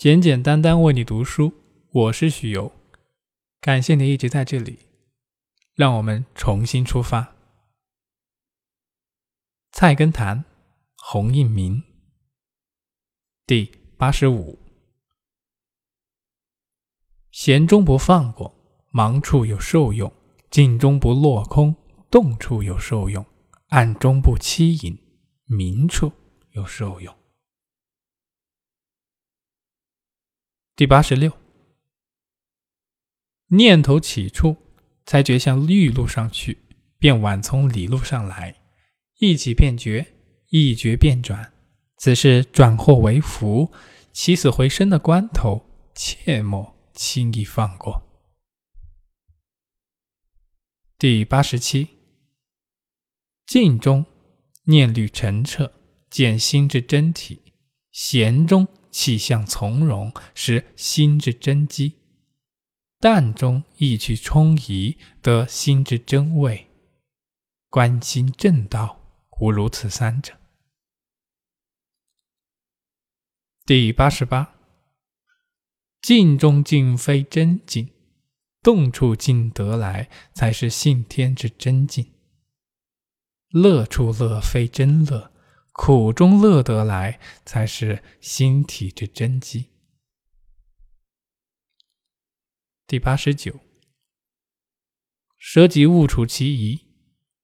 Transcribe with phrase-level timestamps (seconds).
[0.00, 1.52] 简简单单为你读书，
[1.90, 2.72] 我是许由，
[3.60, 4.78] 感谢你一直在这里。
[5.74, 7.20] 让我们重新出发。
[9.72, 10.38] 《菜根谭》
[10.96, 11.82] 洪应明，
[13.44, 14.58] 第八十五。
[17.30, 18.54] 闲中不放过，
[18.92, 20.10] 忙处有受用；
[20.48, 21.76] 静中不落空，
[22.10, 23.22] 动处有受用；
[23.68, 24.96] 暗中不欺隐，
[25.44, 26.10] 明处
[26.52, 27.14] 有受用。
[30.80, 31.36] 第八十六，
[33.48, 34.56] 念头起处，
[35.04, 36.56] 才觉向绿路上去，
[36.98, 38.62] 便晚从里路上来，
[39.18, 40.14] 一起便觉，
[40.48, 41.52] 一绝便转。
[41.98, 43.70] 此是转祸为福，
[44.14, 46.74] 起死回生的关头，切莫。
[46.94, 48.02] 轻易放过。
[50.96, 51.88] 第八十七，
[53.44, 54.06] 静中
[54.64, 55.74] 念虑澄澈，
[56.08, 57.42] 见心之真体；
[57.92, 61.92] 闲中气象从容，是心之真机；
[62.98, 66.68] 淡中意趣充移，得心之真味。
[67.68, 69.00] 观心正道，
[69.40, 70.36] 无如此三者。
[73.64, 74.56] 第八十八。
[76.02, 77.90] 静中静非真静，
[78.62, 82.06] 动处静得来，才是信天之真静；
[83.50, 85.29] 乐处乐非真乐，
[85.82, 89.70] 苦中乐得来，才是心体之真机。
[92.86, 93.60] 第八十九，
[95.38, 96.86] 舍己勿处其宜，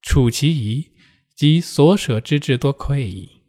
[0.00, 0.96] 处其宜，
[1.34, 3.42] 即所舍之志多亏矣。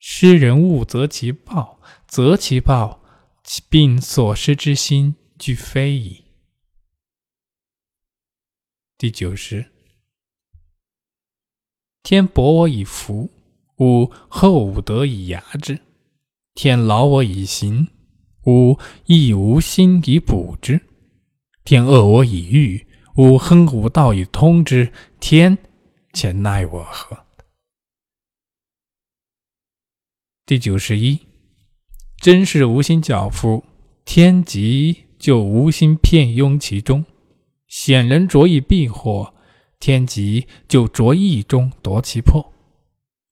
[0.00, 3.06] 施人勿则其报，则其报。
[3.70, 6.24] 并所失之心俱非矣。
[8.98, 9.70] 第九十，
[12.02, 13.35] 天薄我以福，
[13.78, 15.76] 吾厚吾德以牙之；
[16.54, 17.88] 天劳我以行，
[18.46, 20.80] 吾亦无心以补之；
[21.64, 24.92] 天恶我以欲，吾亨吾道以通之。
[25.20, 25.58] 天
[26.12, 27.24] 且奈我何？
[30.46, 31.20] 第九十一。
[32.18, 33.62] 真是无心教夫，
[34.06, 37.04] 天极就无心骗拥其中；
[37.68, 39.34] 显人着意避祸，
[39.78, 42.54] 天极就着意中夺其破。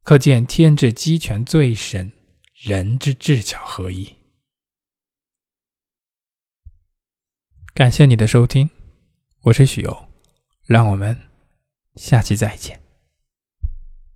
[0.05, 2.13] 可见天之机权最神，
[2.53, 4.17] 人之智巧合一。
[7.73, 8.69] 感谢你的收听，
[9.45, 10.09] 我是许攸，
[10.67, 11.19] 让我们
[11.97, 12.84] 下期再见。